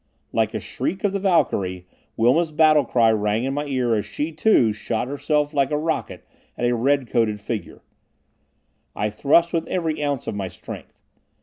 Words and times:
Like 0.33 0.55
a 0.55 0.59
shriek 0.59 1.03
of 1.03 1.11
the 1.13 1.19
Valkyrie, 1.19 1.85
Wilma's 2.17 2.51
battle 2.51 2.85
cry 2.85 3.11
rang 3.11 3.43
in 3.43 3.53
my 3.53 3.65
ear 3.65 3.93
as 3.93 4.03
she, 4.03 4.31
too, 4.31 4.73
shot 4.73 5.07
herself 5.07 5.53
like 5.53 5.69
a 5.69 5.77
rocket 5.77 6.25
at 6.57 6.65
a 6.65 6.75
red 6.75 7.05
coated 7.07 7.39
figure. 7.39 7.83
I 8.95 9.11
thrust 9.11 9.53
with 9.53 9.67
every 9.67 10.03
ounce 10.03 10.25
of 10.25 10.33
my 10.33 10.47
strength. 10.47 11.03